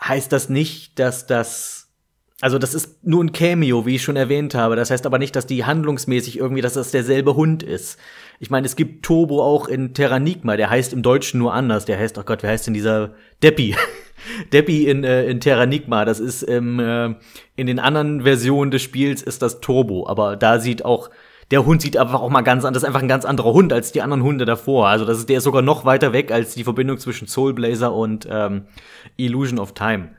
[0.00, 1.84] heißt das nicht, dass das
[2.40, 4.76] also das ist nur ein Cameo, wie ich schon erwähnt habe.
[4.76, 7.98] Das heißt aber nicht, dass die handlungsmäßig irgendwie, dass das derselbe Hund ist.
[8.38, 11.84] Ich meine, es gibt Turbo auch in Terranigma, der heißt im Deutschen nur anders.
[11.86, 13.76] Der heißt, oh Gott, wer heißt denn dieser Deppi?
[14.52, 17.14] Deppi in, äh, in Terranigma, das ist ähm, äh,
[17.56, 21.10] in den anderen Versionen des Spiels ist das Turbo, aber da sieht auch
[21.50, 24.00] der Hund sieht einfach auch mal ganz anders, einfach ein ganz anderer Hund als die
[24.00, 24.88] anderen Hunde davor.
[24.88, 27.92] Also das ist der ist sogar noch weiter weg als die Verbindung zwischen Soul Blazer
[27.92, 28.64] und ähm,
[29.16, 30.10] Illusion of Time.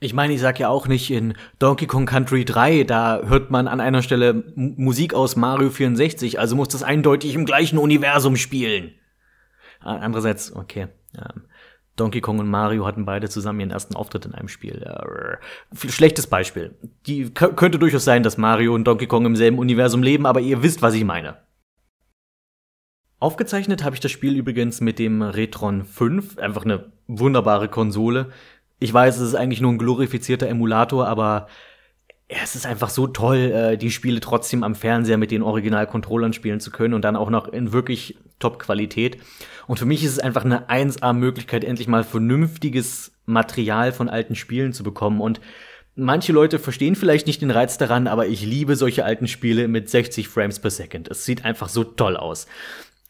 [0.00, 3.66] Ich meine, ich sag ja auch nicht in Donkey Kong Country 3, da hört man
[3.66, 8.36] an einer Stelle M Musik aus Mario 64, also muss das eindeutig im gleichen Universum
[8.36, 8.92] spielen.
[9.80, 11.42] Andererseits, okay, ähm,
[12.00, 14.86] Donkey Kong und Mario hatten beide zusammen ihren ersten Auftritt in einem Spiel.
[15.74, 16.74] Schlechtes Beispiel.
[17.06, 20.62] Die könnte durchaus sein, dass Mario und Donkey Kong im selben Universum leben, aber ihr
[20.62, 21.36] wisst, was ich meine.
[23.20, 28.30] Aufgezeichnet habe ich das Spiel übrigens mit dem Retron 5, einfach eine wunderbare Konsole.
[28.78, 31.48] Ich weiß, es ist eigentlich nur ein glorifizierter Emulator, aber
[32.28, 36.60] es ist einfach so toll, äh, die Spiele trotzdem am Fernseher mit den Original-Controllern spielen
[36.60, 39.18] zu können und dann auch noch in wirklich Top-Qualität.
[39.66, 44.72] Und für mich ist es einfach eine 1A-Möglichkeit, endlich mal vernünftiges Material von alten Spielen
[44.72, 45.20] zu bekommen.
[45.20, 45.40] Und
[45.94, 49.90] manche Leute verstehen vielleicht nicht den Reiz daran, aber ich liebe solche alten Spiele mit
[49.90, 51.08] 60 Frames per Second.
[51.08, 52.46] Es sieht einfach so toll aus.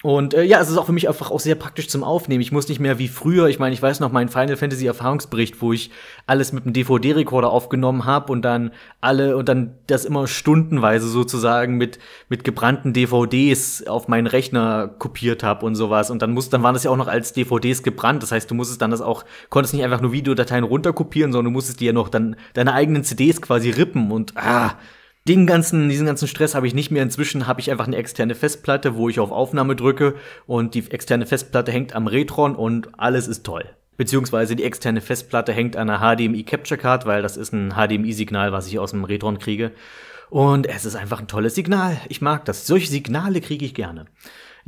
[0.04, 2.40] Und äh, ja, es ist auch für mich einfach auch sehr praktisch zum Aufnehmen.
[2.40, 5.60] Ich muss nicht mehr wie früher, ich meine, ich weiß noch meinen Final Fantasy Erfahrungsbericht,
[5.60, 5.90] wo ich
[6.24, 11.78] alles mit einem DVD-Rekorder aufgenommen habe und dann alle und dann das immer stundenweise sozusagen
[11.78, 16.12] mit mit gebrannten DVDs auf meinen Rechner kopiert habe und sowas.
[16.12, 18.22] Und dann muss, dann waren das ja auch noch als DVDs gebrannt.
[18.22, 21.56] Das heißt, du musstest dann das auch, konntest nicht einfach nur Videodateien runterkopieren, sondern du
[21.56, 24.76] musstest dir ja noch dann deine eigenen CDs quasi rippen und ah,
[25.28, 27.02] den ganzen, diesen ganzen Stress habe ich nicht mehr.
[27.02, 30.14] Inzwischen habe ich einfach eine externe Festplatte, wo ich auf Aufnahme drücke
[30.46, 33.64] und die externe Festplatte hängt am Retron und alles ist toll.
[33.98, 38.52] Beziehungsweise die externe Festplatte hängt an einer HDMI Capture Card, weil das ist ein HDMI-Signal,
[38.52, 39.72] was ich aus dem Retron kriege.
[40.30, 42.00] Und es ist einfach ein tolles Signal.
[42.08, 42.66] Ich mag das.
[42.66, 44.06] Solche Signale kriege ich gerne.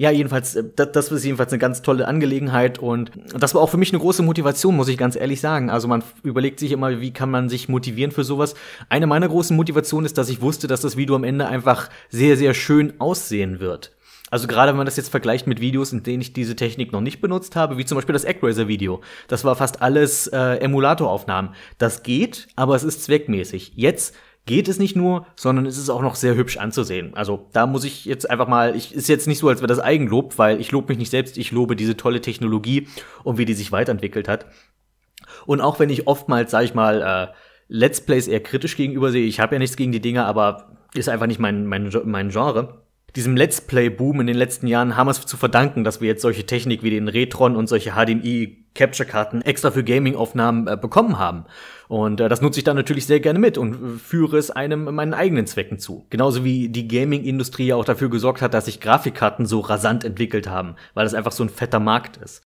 [0.00, 3.68] Ja, jedenfalls, äh, das, das ist jedenfalls eine ganz tolle Angelegenheit und das war auch
[3.68, 5.68] für mich eine große Motivation, muss ich ganz ehrlich sagen.
[5.68, 8.54] Also man überlegt sich immer, wie kann man sich motivieren für sowas.
[8.88, 12.38] Eine meiner großen Motivationen ist, dass ich wusste, dass das Video am Ende einfach sehr,
[12.38, 13.92] sehr schön aussehen wird.
[14.30, 17.02] Also gerade wenn man das jetzt vergleicht mit Videos, in denen ich diese Technik noch
[17.02, 19.02] nicht benutzt habe, wie zum Beispiel das Actraiser Video.
[19.28, 21.50] Das war fast alles äh, Emulatoraufnahmen.
[21.76, 23.72] Das geht, aber es ist zweckmäßig.
[23.74, 24.14] Jetzt
[24.46, 27.14] geht es nicht nur, sondern es ist auch noch sehr hübsch anzusehen.
[27.14, 29.80] Also da muss ich jetzt einfach mal, ich ist jetzt nicht so, als wäre das
[29.80, 32.88] Eigenlob, weil ich lobe mich nicht selbst, ich lobe diese tolle Technologie
[33.22, 34.46] und wie die sich weiterentwickelt hat.
[35.46, 37.34] Und auch wenn ich oftmals, sag ich mal, äh,
[37.68, 41.08] Let's Plays eher kritisch gegenüber sehe, ich habe ja nichts gegen die Dinger, aber ist
[41.08, 42.82] einfach nicht mein, mein, mein Genre
[43.16, 46.22] diesem Let's Play-Boom in den letzten Jahren haben wir es zu verdanken, dass wir jetzt
[46.22, 47.94] solche Technik wie den Retron und solche
[48.74, 51.44] HDMI-Capture-Karten extra für Gaming-Aufnahmen äh, bekommen haben.
[51.88, 54.94] Und äh, das nutze ich dann natürlich sehr gerne mit und äh, führe es einem
[54.94, 56.06] meinen eigenen Zwecken zu.
[56.10, 60.48] Genauso wie die Gaming-Industrie ja auch dafür gesorgt hat, dass sich Grafikkarten so rasant entwickelt
[60.48, 62.42] haben, weil das einfach so ein fetter Markt ist.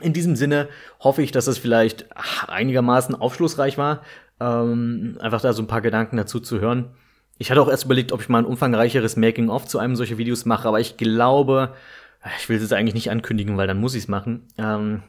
[0.00, 0.68] In diesem Sinne
[1.00, 2.06] hoffe ich, dass es vielleicht
[2.48, 4.02] einigermaßen aufschlussreich war,
[4.40, 6.90] ähm, einfach da so ein paar Gedanken dazu zu hören.
[7.38, 10.44] Ich hatte auch erst überlegt, ob ich mal ein umfangreicheres Making-of zu einem solcher Videos
[10.44, 11.74] mache, aber ich glaube,
[12.38, 14.48] ich will es jetzt eigentlich nicht ankündigen, weil dann muss ich es machen.
[14.58, 15.02] Ähm,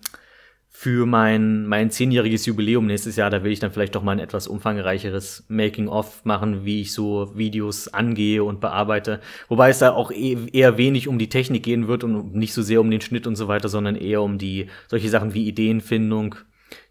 [0.80, 4.20] für mein, mein zehnjähriges Jubiläum nächstes Jahr, da will ich dann vielleicht doch mal ein
[4.20, 9.20] etwas umfangreicheres Making-of machen, wie ich so Videos angehe und bearbeite.
[9.48, 12.62] Wobei es da auch e eher wenig um die Technik gehen wird und nicht so
[12.62, 16.36] sehr um den Schnitt und so weiter, sondern eher um die solche Sachen wie Ideenfindung,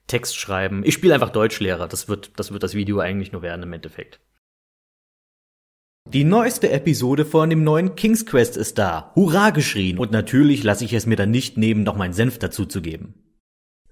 [0.09, 0.83] Text schreiben.
[0.85, 1.87] Ich spiele einfach Deutschlehrer.
[1.87, 4.19] Das wird, das wird das Video eigentlich nur werden im Endeffekt.
[6.13, 9.11] Die neueste Episode von dem neuen King's Quest ist da.
[9.17, 9.99] Hurra geschrien.
[9.99, 13.15] Und natürlich lasse ich es mir dann nicht nehmen, noch meinen Senf dazu zu geben.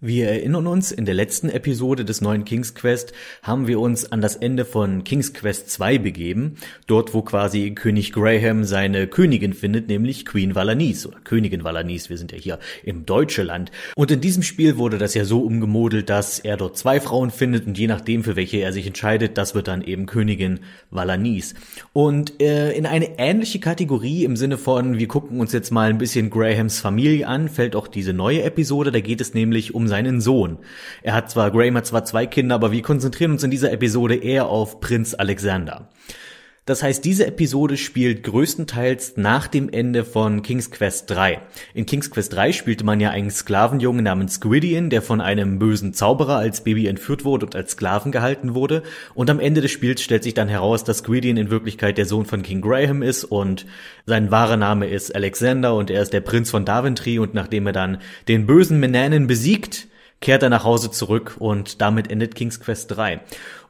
[0.00, 4.20] Wir erinnern uns, in der letzten Episode des neuen King's Quest haben wir uns an
[4.20, 6.56] das Ende von King's Quest 2 begeben,
[6.88, 12.18] dort wo quasi König Graham seine Königin findet, nämlich Queen Valanis oder Königin Valanis, wir
[12.18, 13.70] sind ja hier im Deutscheland.
[13.94, 17.66] Und in diesem Spiel wurde das ja so umgemodelt, dass er dort zwei Frauen findet
[17.68, 20.58] und je nachdem, für welche er sich entscheidet, das wird dann eben Königin
[20.90, 21.54] Valanis.
[21.92, 25.98] Und äh, in eine ähnliche Kategorie im Sinne von, wir gucken uns jetzt mal ein
[25.98, 30.20] bisschen Grahams Familie an, fällt auch diese neue Episode, da geht es nämlich um seinen
[30.20, 30.58] Sohn.
[31.02, 34.16] Er hat zwar, Graham hat zwar zwei Kinder, aber wir konzentrieren uns in dieser Episode
[34.16, 35.88] eher auf Prinz Alexander.
[36.66, 41.42] Das heißt, diese Episode spielt größtenteils nach dem Ende von King's Quest 3.
[41.74, 45.92] In King's Quest 3 spielte man ja einen Sklavenjungen namens Gwydion, der von einem bösen
[45.92, 48.82] Zauberer als Baby entführt wurde und als Sklaven gehalten wurde.
[49.12, 52.24] Und am Ende des Spiels stellt sich dann heraus, dass Gwydion in Wirklichkeit der Sohn
[52.24, 53.66] von King Graham ist und
[54.06, 57.74] sein wahrer Name ist Alexander und er ist der Prinz von Daventry und nachdem er
[57.74, 59.86] dann den bösen Menanen besiegt,
[60.20, 63.20] kehrt er nach Hause zurück und damit endet King's Quest 3.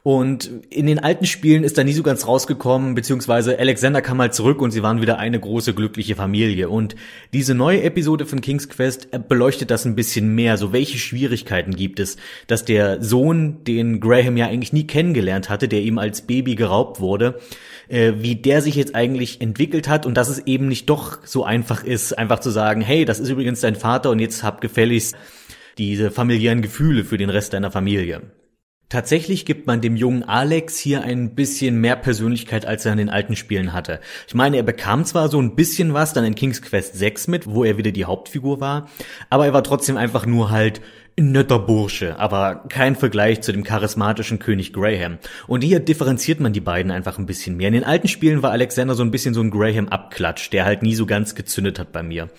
[0.05, 4.31] Und in den alten Spielen ist da nie so ganz rausgekommen, beziehungsweise Alexander kam mal
[4.31, 6.69] zurück und sie waren wieder eine große glückliche Familie.
[6.69, 6.95] Und
[7.33, 10.57] diese neue Episode von King's Quest beleuchtet das ein bisschen mehr.
[10.57, 15.67] So welche Schwierigkeiten gibt es, dass der Sohn, den Graham ja eigentlich nie kennengelernt hatte,
[15.67, 17.39] der ihm als Baby geraubt wurde,
[17.87, 21.43] äh, wie der sich jetzt eigentlich entwickelt hat und dass es eben nicht doch so
[21.43, 25.15] einfach ist, einfach zu sagen, hey, das ist übrigens dein Vater und jetzt hab gefälligst
[25.77, 28.21] diese familiären Gefühle für den Rest deiner Familie.
[28.87, 33.09] Tatsächlich gibt man dem jungen Alex hier ein bisschen mehr Persönlichkeit, als er in den
[33.09, 33.99] alten Spielen hatte.
[34.27, 37.47] Ich meine, er bekam zwar so ein bisschen was dann in King's Quest 6 mit,
[37.47, 38.87] wo er wieder die Hauptfigur war,
[39.31, 40.81] aber er war trotzdem einfach nur halt
[41.17, 45.17] ein netter Bursche, aber kein Vergleich zu dem charismatischen König Graham.
[45.47, 47.69] Und hier differenziert man die beiden einfach ein bisschen mehr.
[47.69, 50.93] In den alten Spielen war Alexander so ein bisschen so ein Graham-Abklatsch, der halt nie
[50.93, 52.29] so ganz gezündet hat bei mir.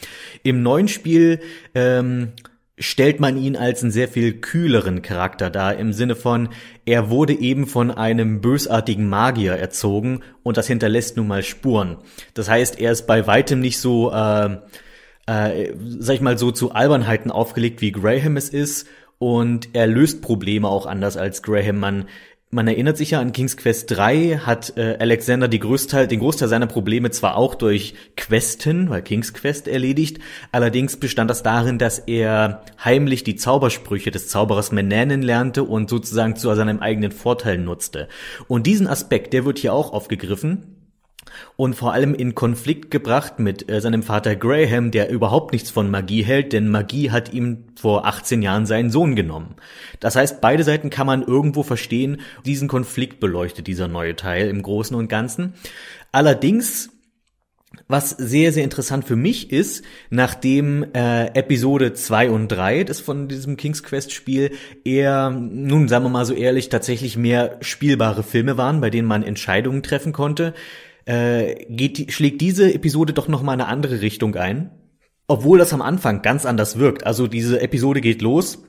[0.43, 1.41] Im neuen Spiel
[1.75, 2.33] ähm,
[2.79, 6.51] stellt man ihn als einen sehr viel kühleren Charakter dar, im Sinne von,
[6.85, 11.97] er wurde eben von einem bösartigen Magier erzogen und das hinterlässt nun mal Spuren.
[12.35, 14.59] Das heißt, er ist bei weitem nicht so, äh,
[15.27, 18.87] äh, sag ich mal, so zu Albernheiten aufgelegt, wie Graham es ist
[19.19, 21.79] und er löst Probleme auch anders als Graham.
[21.79, 22.05] Man
[22.51, 26.49] man erinnert sich ja an King's Quest 3 hat äh, Alexander die Großteil, den Großteil
[26.49, 30.21] seiner Probleme zwar auch durch Questen, weil King's Quest erledigt,
[30.53, 36.37] allerdings bestand das darin, dass er heimlich die Zaubersprüche des Zauberers Menanen lernte und sozusagen
[36.37, 38.09] zu seinem eigenen Vorteil nutzte.
[38.47, 40.76] Und diesen Aspekt, der wird hier auch aufgegriffen
[41.57, 45.91] und vor allem in Konflikt gebracht mit äh, seinem Vater Graham, der überhaupt nichts von
[45.91, 49.57] Magie hält, denn Magie hat ihm vor 18 Jahren seinen Sohn genommen.
[50.01, 52.21] Das heißt, beide Seiten kann man irgendwo verstehen.
[52.45, 55.55] Diesen Konflikt beleuchtet dieser neue Teil im Großen und Ganzen.
[56.13, 56.91] Allerdings
[57.89, 63.29] was sehr, sehr interessant für mich ist, nachdem äh, Episode 2 und 3 des von
[63.29, 64.53] diesem King's Quest Spiel
[64.85, 69.23] eher, nun sagen wir mal so ehrlich, tatsächlich mehr spielbare Filme waren, bei denen man
[69.23, 70.55] Entscheidungen treffen konnte,
[71.07, 74.71] äh, geht, schlägt diese Episode doch noch mal eine andere Richtung ein.
[75.29, 77.05] Obwohl das am Anfang ganz anders wirkt.
[77.05, 78.63] Also diese Episode geht los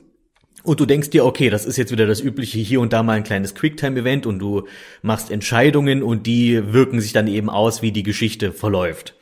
[0.64, 3.16] und du denkst dir, okay, das ist jetzt wieder das übliche hier und da mal
[3.16, 4.66] ein kleines Quicktime-Event und du
[5.02, 9.14] machst Entscheidungen und die wirken sich dann eben aus, wie die Geschichte verläuft.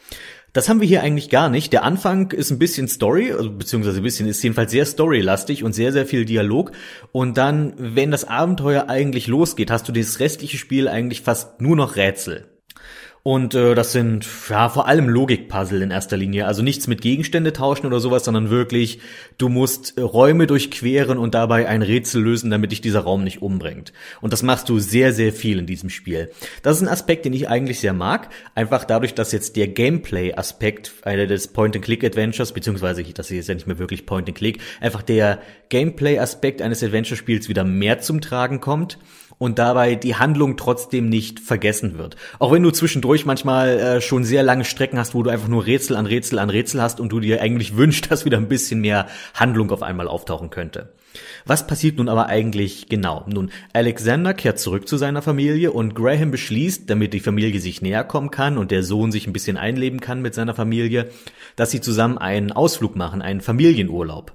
[0.54, 1.74] Das haben wir hier eigentlich gar nicht.
[1.74, 5.74] Der Anfang ist ein bisschen Story, also beziehungsweise ein bisschen ist jedenfalls sehr storylastig und
[5.74, 6.72] sehr, sehr viel Dialog.
[7.12, 11.76] Und dann, wenn das Abenteuer eigentlich losgeht, hast du das restliche Spiel eigentlich fast nur
[11.76, 12.55] noch Rätsel.
[13.26, 16.46] Und äh, das sind ja vor allem Logikpuzzle in erster Linie.
[16.46, 19.00] Also nichts mit Gegenstände tauschen oder sowas, sondern wirklich,
[19.36, 23.92] du musst Räume durchqueren und dabei ein Rätsel lösen, damit dich dieser Raum nicht umbringt.
[24.20, 26.30] Und das machst du sehr, sehr viel in diesem Spiel.
[26.62, 28.28] Das ist ein Aspekt, den ich eigentlich sehr mag.
[28.54, 33.80] Einfach dadurch, dass jetzt der Gameplay-Aspekt einer des Point-and-Click-Adventures, beziehungsweise das ist ja nicht mehr
[33.80, 38.98] wirklich Point-and-Click, einfach der Gameplay-Aspekt eines Adventure-Spiels wieder mehr zum Tragen kommt
[39.38, 42.16] und dabei die Handlung trotzdem nicht vergessen wird.
[42.38, 45.66] Auch wenn du zwischendurch manchmal äh, schon sehr lange Strecken hast, wo du einfach nur
[45.66, 48.80] Rätsel an Rätsel an Rätsel hast und du dir eigentlich wünschst, dass wieder ein bisschen
[48.80, 50.90] mehr Handlung auf einmal auftauchen könnte.
[51.46, 53.24] Was passiert nun aber eigentlich genau?
[53.26, 58.04] Nun, Alexander kehrt zurück zu seiner Familie und Graham beschließt, damit die Familie sich näher
[58.04, 61.08] kommen kann und der Sohn sich ein bisschen einleben kann mit seiner Familie,
[61.54, 64.32] dass sie zusammen einen Ausflug machen, einen Familienurlaub.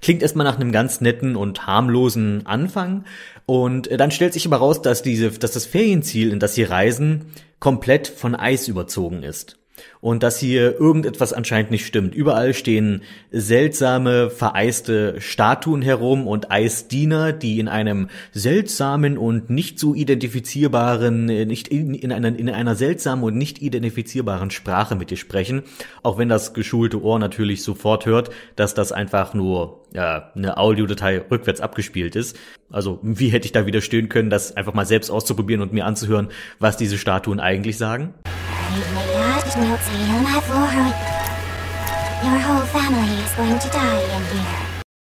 [0.00, 3.04] Klingt erstmal nach einem ganz netten und harmlosen Anfang.
[3.46, 6.64] Und äh, dann stellt sich aber raus, dass diese, dass das Ferienziel, in das sie
[6.64, 7.26] reisen,
[7.58, 9.58] komplett von Eis überzogen ist
[10.00, 12.14] und dass hier irgendetwas anscheinend nicht stimmt.
[12.14, 19.94] Überall stehen seltsame, vereiste Statuen herum und Eisdiener, die in einem seltsamen und nicht so
[19.94, 25.62] identifizierbaren, nicht in, in, einer, in einer seltsamen und nicht identifizierbaren Sprache mit dir sprechen.
[26.02, 31.18] Auch wenn das geschulte Ohr natürlich sofort hört, dass das einfach nur ja, eine Audiodatei
[31.30, 32.36] rückwärts abgespielt ist.
[32.70, 36.28] Also wie hätte ich da widerstehen können, das einfach mal selbst auszuprobieren und mir anzuhören,
[36.58, 38.14] was diese Statuen eigentlich sagen?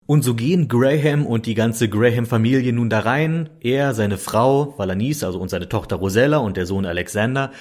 [0.08, 5.24] Und so gehen Graham und die ganze Graham-Familie nun da rein, er, seine Frau Valanice,
[5.24, 7.52] also und seine Tochter Rosella und der Sohn Alexander,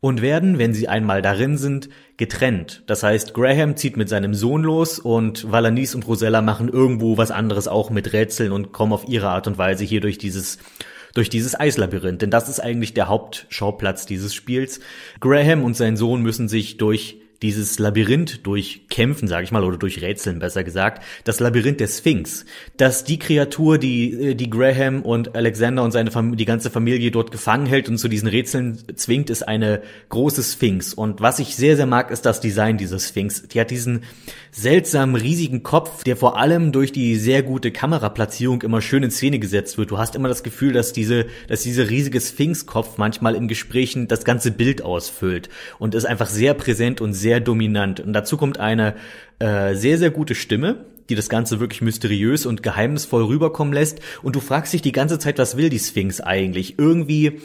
[0.00, 2.84] und werden, wenn sie einmal darin sind, getrennt.
[2.86, 7.32] Das heißt, Graham zieht mit seinem Sohn los und Valanice und Rosella machen irgendwo was
[7.32, 10.58] anderes auch mit Rätseln und kommen auf ihre Art und Weise hier durch dieses
[11.14, 12.22] durch dieses Eislabyrinth.
[12.22, 14.80] Denn das ist eigentlich der Hauptschauplatz dieses Spiels.
[15.20, 20.02] Graham und sein Sohn müssen sich durch dieses Labyrinth durchkämpfen, sage ich mal, oder durch
[20.02, 22.44] Rätseln besser gesagt, das Labyrinth der Sphinx,
[22.76, 27.10] dass die Kreatur, die äh, die Graham und Alexander und seine Familie, die ganze Familie
[27.10, 30.94] dort gefangen hält und zu diesen Rätseln zwingt, ist eine große Sphinx.
[30.94, 33.46] Und was ich sehr sehr mag, ist das Design dieser Sphinx.
[33.48, 34.02] Die hat diesen
[34.50, 39.38] seltsamen riesigen Kopf, der vor allem durch die sehr gute Kameraplatzierung immer schön in Szene
[39.38, 39.90] gesetzt wird.
[39.92, 44.24] Du hast immer das Gefühl, dass diese dass dieser riesige Sphinxkopf manchmal in Gesprächen das
[44.24, 45.48] ganze Bild ausfüllt
[45.78, 48.00] und ist einfach sehr präsent und sehr sehr dominant.
[48.00, 48.94] Und dazu kommt eine
[49.38, 54.00] äh, sehr, sehr gute Stimme, die das Ganze wirklich mysteriös und geheimnisvoll rüberkommen lässt.
[54.22, 56.78] Und du fragst dich die ganze Zeit, was will die Sphinx eigentlich?
[56.78, 57.40] Irgendwie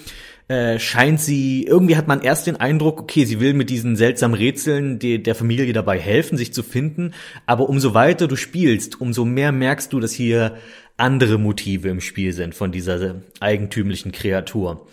[0.47, 4.37] äh, scheint sie, irgendwie hat man erst den Eindruck, okay, sie will mit diesen seltsamen
[4.37, 7.13] Rätseln die, der Familie dabei helfen, sich zu finden.
[7.45, 10.55] Aber umso weiter du spielst, umso mehr merkst du, dass hier
[10.95, 14.87] andere Motive im Spiel sind von dieser eigentümlichen Kreatur.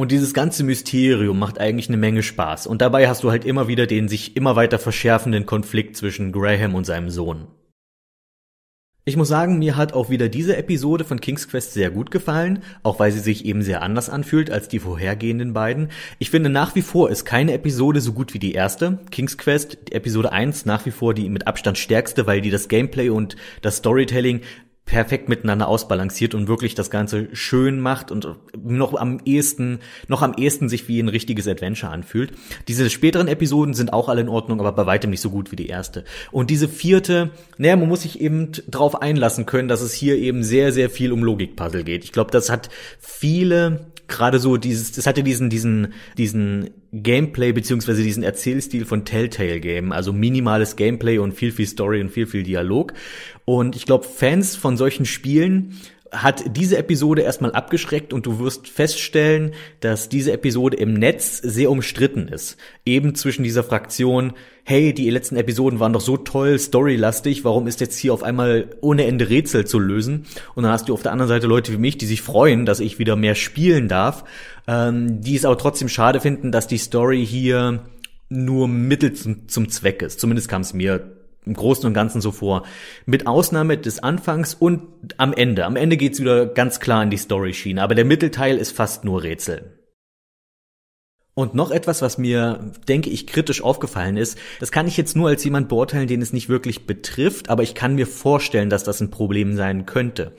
[0.00, 2.66] Und dieses ganze Mysterium macht eigentlich eine Menge Spaß.
[2.66, 6.74] Und dabei hast du halt immer wieder den sich immer weiter verschärfenden Konflikt zwischen Graham
[6.74, 7.48] und seinem Sohn.
[9.04, 12.62] Ich muss sagen, mir hat auch wieder diese Episode von King's Quest sehr gut gefallen,
[12.82, 15.90] auch weil sie sich eben sehr anders anfühlt als die vorhergehenden beiden.
[16.18, 19.00] Ich finde nach wie vor ist keine Episode so gut wie die erste.
[19.10, 23.10] King's Quest, Episode 1, nach wie vor die mit Abstand stärkste, weil die das Gameplay
[23.10, 24.40] und das Storytelling
[24.90, 28.26] perfekt miteinander ausbalanciert und wirklich das Ganze schön macht und
[28.60, 32.32] noch am ehesten, noch am ehesten sich wie ein richtiges Adventure anfühlt.
[32.66, 35.56] Diese späteren Episoden sind auch alle in Ordnung, aber bei weitem nicht so gut wie
[35.56, 36.04] die erste.
[36.32, 40.42] Und diese vierte, naja, man muss sich eben drauf einlassen können, dass es hier eben
[40.42, 42.02] sehr, sehr viel um Logikpuzzle geht.
[42.02, 48.02] Ich glaube, das hat viele gerade so dieses, das hatte diesen, diesen, diesen Gameplay beziehungsweise
[48.02, 52.42] diesen Erzählstil von Telltale Game, also minimales Gameplay und viel, viel Story und viel, viel
[52.42, 52.92] Dialog.
[53.44, 55.76] Und ich glaube, Fans von solchen Spielen
[56.12, 61.70] hat diese Episode erstmal abgeschreckt und du wirst feststellen, dass diese Episode im Netz sehr
[61.70, 62.56] umstritten ist.
[62.84, 64.32] Eben zwischen dieser Fraktion,
[64.64, 68.70] hey, die letzten Episoden waren doch so toll, storylastig, warum ist jetzt hier auf einmal
[68.80, 70.26] ohne Ende Rätsel zu lösen?
[70.54, 72.80] Und dann hast du auf der anderen Seite Leute wie mich, die sich freuen, dass
[72.80, 74.24] ich wieder mehr spielen darf,
[74.66, 77.84] ähm, die es aber trotzdem schade finden, dass die Story hier
[78.28, 80.20] nur Mittel zum, zum Zweck ist.
[80.20, 82.64] Zumindest kam es mir im Großen und Ganzen so vor.
[83.06, 84.82] Mit Ausnahme des Anfangs und
[85.16, 85.64] am Ende.
[85.64, 89.22] Am Ende geht's wieder ganz klar in die Story-Schiene, aber der Mittelteil ist fast nur
[89.22, 89.76] Rätsel.
[91.40, 95.28] Und noch etwas, was mir, denke ich, kritisch aufgefallen ist, das kann ich jetzt nur
[95.28, 99.00] als jemand beurteilen, den es nicht wirklich betrifft, aber ich kann mir vorstellen, dass das
[99.00, 100.32] ein Problem sein könnte.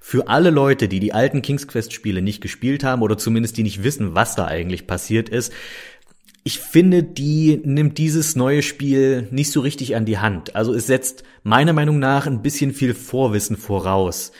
[0.00, 3.62] Für alle Leute, die die alten King's Quest Spiele nicht gespielt haben oder zumindest die
[3.62, 5.52] nicht wissen, was da eigentlich passiert ist,
[6.48, 10.56] ich finde, die nimmt dieses neue Spiel nicht so richtig an die Hand.
[10.56, 14.32] Also es setzt meiner Meinung nach ein bisschen viel Vorwissen voraus.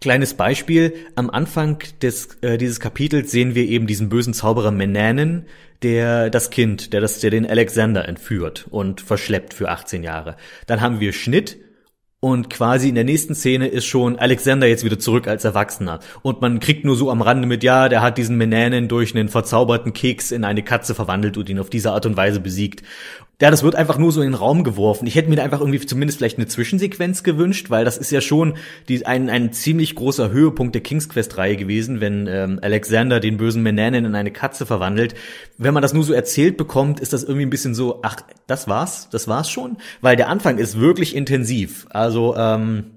[0.00, 5.46] Kleines Beispiel, am Anfang des, äh, dieses Kapitels sehen wir eben diesen bösen Zauberer Menanen,
[5.82, 10.36] der das Kind, der das, der den Alexander entführt und verschleppt für 18 Jahre.
[10.68, 11.58] Dann haben wir Schnitt
[12.20, 16.00] und quasi in der nächsten Szene ist schon Alexander jetzt wieder zurück als Erwachsener.
[16.22, 19.28] Und man kriegt nur so am Rande mit, ja, der hat diesen Menanen durch einen
[19.28, 22.82] verzauberten Keks in eine Katze verwandelt und ihn auf diese Art und Weise besiegt.
[23.38, 25.06] Ja, das wird einfach nur so in den Raum geworfen.
[25.06, 28.54] Ich hätte mir einfach irgendwie zumindest vielleicht eine Zwischensequenz gewünscht, weil das ist ja schon
[28.88, 33.62] die, ein, ein ziemlich großer Höhepunkt der King's Quest-Reihe gewesen, wenn ähm, Alexander den bösen
[33.62, 35.14] Menanen in eine Katze verwandelt.
[35.58, 38.68] Wenn man das nur so erzählt bekommt, ist das irgendwie ein bisschen so, ach, das
[38.68, 39.76] war's, das war's schon?
[40.00, 41.86] Weil der Anfang ist wirklich intensiv.
[41.90, 42.95] Also, ähm,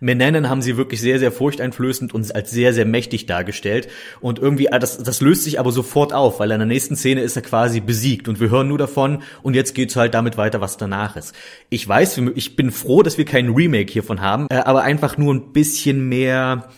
[0.00, 3.88] Menanen haben sie wirklich sehr, sehr furchteinflößend und als sehr, sehr mächtig dargestellt.
[4.20, 7.22] Und irgendwie, ah, das, das löst sich aber sofort auf, weil in der nächsten Szene
[7.22, 10.60] ist er quasi besiegt und wir hören nur davon und jetzt geht's halt damit weiter,
[10.60, 11.34] was danach ist.
[11.68, 15.34] Ich weiß, ich bin froh, dass wir keinen Remake hiervon haben, äh, aber einfach nur
[15.34, 16.68] ein bisschen mehr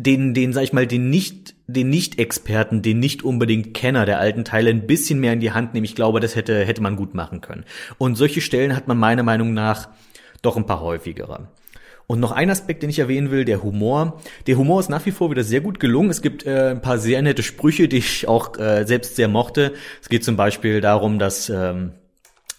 [0.00, 4.44] den, den, sag ich mal, den nicht, den Nicht-Experten, den nicht unbedingt Kenner der alten
[4.44, 5.84] Teile ein bisschen mehr in die Hand nehmen.
[5.84, 7.64] Ich glaube, das hätte, hätte man gut machen können.
[7.98, 9.88] Und solche Stellen hat man meiner Meinung nach
[10.42, 11.48] doch ein paar häufigere.
[12.10, 14.20] Und noch ein Aspekt, den ich erwähnen will, der Humor.
[14.48, 16.10] Der Humor ist nach wie vor wieder sehr gut gelungen.
[16.10, 19.74] Es gibt äh, ein paar sehr nette Sprüche, die ich auch äh, selbst sehr mochte.
[20.02, 21.92] Es geht zum Beispiel darum, dass ähm,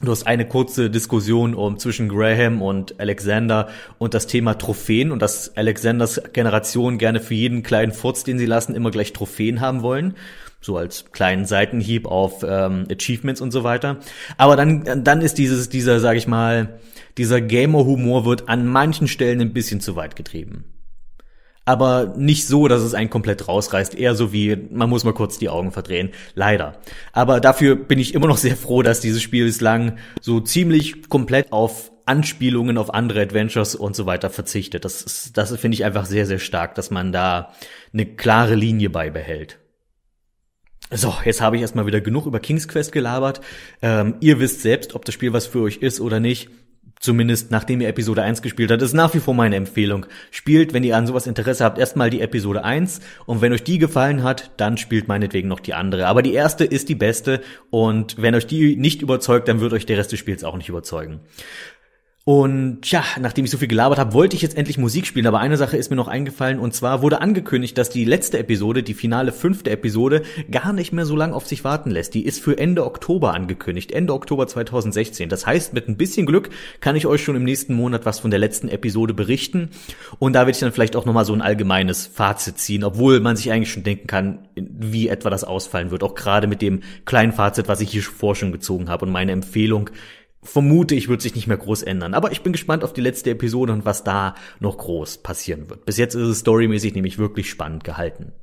[0.02, 5.22] Du hast eine kurze Diskussion um zwischen Graham und Alexander und das Thema Trophäen und
[5.22, 9.82] dass Alexanders Generation gerne für jeden kleinen Furz, den sie lassen, immer gleich Trophäen haben
[9.82, 10.16] wollen.
[10.62, 13.98] So als kleinen Seitenhieb auf ähm, Achievements und so weiter.
[14.38, 16.80] Aber dann, dann ist dieses, dieser, sag ich mal,
[17.18, 20.66] dieser Gamer-Humor wird an manchen Stellen ein bisschen zu weit getrieben.
[21.66, 23.96] Aber nicht so, dass es einen komplett rausreißt.
[23.96, 26.10] Eher so wie, man muss mal kurz die Augen verdrehen.
[26.34, 26.80] Leider.
[27.14, 31.52] Aber dafür bin ich immer noch sehr froh, dass dieses Spiel bislang so ziemlich komplett
[31.52, 34.86] auf Anspielungen auf andere Adventures und so weiter verzichtet.
[34.86, 37.54] Das das finde ich einfach sehr, sehr stark, dass man da
[37.94, 39.61] eine klare Linie beibehält.
[40.94, 43.40] So, jetzt habe ich erstmal wieder genug über King's Quest gelabert.
[43.82, 46.50] Ähm, ihr wisst selbst, ob das Spiel was für euch ist oder nicht.
[47.00, 50.06] Zumindest nachdem ihr Episode 1 gespielt habt, ist nach wie vor meine Empfehlung.
[50.32, 53.80] Spielt, wenn ihr an sowas Interesse habt, erstmal die Episode 1 und wenn euch die
[53.80, 56.08] gefallen hat, dann spielt meinetwegen noch die andere.
[56.08, 59.86] Aber die erste ist die beste und wenn euch die nicht überzeugt, dann wird euch
[59.86, 61.22] der Rest des Spiels auch nicht überzeugen.
[62.24, 65.40] Und ja, nachdem ich so viel gelabert habe, wollte ich jetzt endlich Musik spielen, aber
[65.40, 66.60] eine Sache ist mir noch eingefallen.
[66.60, 71.06] Und zwar wurde angekündigt, dass die letzte Episode, die finale fünfte Episode, gar nicht mehr
[71.06, 72.14] so lang auf sich warten lässt.
[72.14, 75.30] Die ist für Ende Oktober angekündigt, Ende Oktober 2016.
[75.30, 78.30] Das heißt, mit ein bisschen Glück kann ich euch schon im nächsten Monat was von
[78.30, 79.70] der letzten Episode berichten.
[80.20, 83.36] Und da werde ich dann vielleicht auch nochmal so ein allgemeines Fazit ziehen, obwohl man
[83.36, 87.32] sich eigentlich schon denken kann, wie etwa das ausfallen wird, auch gerade mit dem kleinen
[87.32, 89.90] Fazit, was ich hier vor schon gezogen habe und meine Empfehlung
[90.44, 92.14] vermute ich, wird sich nicht mehr groß ändern.
[92.14, 95.86] Aber ich bin gespannt auf die letzte Episode und was da noch groß passieren wird.
[95.86, 98.34] Bis jetzt ist es storymäßig nämlich wirklich spannend gehalten.